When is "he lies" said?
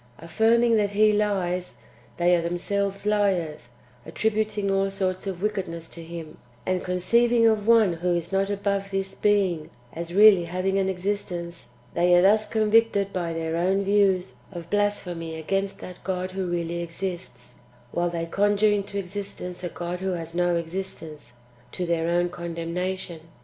0.93-1.75